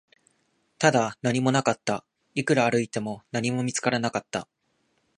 [0.79, 2.03] ただ、何もなかった、
[2.33, 4.47] いくら歩いても、何も見つからなかった